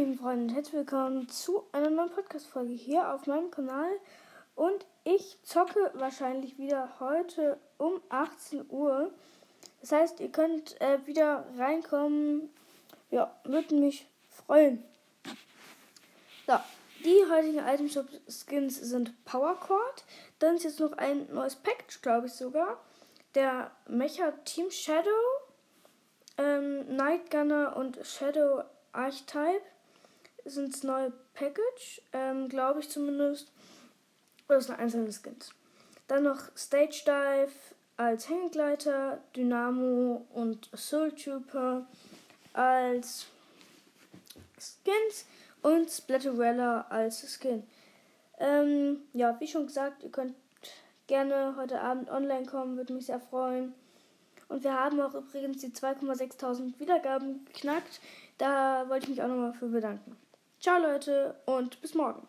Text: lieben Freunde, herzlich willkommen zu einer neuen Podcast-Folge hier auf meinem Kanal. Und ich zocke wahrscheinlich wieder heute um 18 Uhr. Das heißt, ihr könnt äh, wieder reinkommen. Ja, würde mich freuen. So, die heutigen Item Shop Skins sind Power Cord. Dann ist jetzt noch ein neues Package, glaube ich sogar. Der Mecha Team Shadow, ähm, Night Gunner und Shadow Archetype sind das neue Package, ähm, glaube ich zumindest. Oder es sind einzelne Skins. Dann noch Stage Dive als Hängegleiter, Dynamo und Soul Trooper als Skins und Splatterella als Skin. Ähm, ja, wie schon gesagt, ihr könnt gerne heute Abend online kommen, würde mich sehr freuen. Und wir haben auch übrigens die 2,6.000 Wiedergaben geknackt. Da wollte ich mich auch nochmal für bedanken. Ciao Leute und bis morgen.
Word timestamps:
lieben 0.00 0.16
Freunde, 0.16 0.54
herzlich 0.54 0.76
willkommen 0.76 1.28
zu 1.28 1.66
einer 1.72 1.90
neuen 1.90 2.08
Podcast-Folge 2.08 2.72
hier 2.72 3.12
auf 3.12 3.26
meinem 3.26 3.50
Kanal. 3.50 3.90
Und 4.54 4.86
ich 5.04 5.36
zocke 5.42 5.90
wahrscheinlich 5.92 6.56
wieder 6.56 6.88
heute 7.00 7.58
um 7.76 8.00
18 8.08 8.64
Uhr. 8.70 9.12
Das 9.82 9.92
heißt, 9.92 10.20
ihr 10.20 10.32
könnt 10.32 10.80
äh, 10.80 11.06
wieder 11.06 11.44
reinkommen. 11.58 12.48
Ja, 13.10 13.30
würde 13.44 13.74
mich 13.74 14.06
freuen. 14.30 14.82
So, 16.46 16.54
die 17.04 17.22
heutigen 17.30 17.58
Item 17.58 17.90
Shop 17.90 18.06
Skins 18.26 18.76
sind 18.80 19.22
Power 19.26 19.54
Cord. 19.56 20.04
Dann 20.38 20.56
ist 20.56 20.64
jetzt 20.64 20.80
noch 20.80 20.92
ein 20.92 21.30
neues 21.30 21.56
Package, 21.56 22.00
glaube 22.00 22.28
ich 22.28 22.32
sogar. 22.32 22.80
Der 23.34 23.70
Mecha 23.86 24.30
Team 24.46 24.70
Shadow, 24.70 25.10
ähm, 26.38 26.96
Night 26.96 27.30
Gunner 27.30 27.76
und 27.76 27.98
Shadow 28.02 28.62
Archetype 28.92 29.60
sind 30.44 30.74
das 30.74 30.82
neue 30.82 31.12
Package, 31.34 32.02
ähm, 32.12 32.48
glaube 32.48 32.80
ich 32.80 32.88
zumindest. 32.88 33.50
Oder 34.48 34.58
es 34.58 34.66
sind 34.66 34.78
einzelne 34.78 35.12
Skins. 35.12 35.54
Dann 36.08 36.24
noch 36.24 36.56
Stage 36.56 37.02
Dive 37.06 37.52
als 37.96 38.28
Hängegleiter, 38.28 39.20
Dynamo 39.36 40.26
und 40.32 40.70
Soul 40.74 41.12
Trooper 41.12 41.86
als 42.52 43.26
Skins 44.58 45.26
und 45.62 45.90
Splatterella 45.90 46.86
als 46.88 47.38
Skin. 47.38 47.62
Ähm, 48.38 49.02
ja, 49.12 49.38
wie 49.38 49.46
schon 49.46 49.66
gesagt, 49.66 50.02
ihr 50.02 50.10
könnt 50.10 50.34
gerne 51.06 51.54
heute 51.56 51.80
Abend 51.80 52.10
online 52.10 52.46
kommen, 52.46 52.76
würde 52.76 52.94
mich 52.94 53.06
sehr 53.06 53.20
freuen. 53.20 53.74
Und 54.48 54.64
wir 54.64 54.72
haben 54.72 55.00
auch 55.00 55.14
übrigens 55.14 55.60
die 55.60 55.68
2,6.000 55.68 56.80
Wiedergaben 56.80 57.44
geknackt. 57.44 58.00
Da 58.38 58.88
wollte 58.88 59.04
ich 59.04 59.10
mich 59.10 59.22
auch 59.22 59.28
nochmal 59.28 59.52
für 59.52 59.68
bedanken. 59.68 60.16
Ciao 60.60 60.78
Leute 60.78 61.40
und 61.46 61.80
bis 61.80 61.94
morgen. 61.94 62.28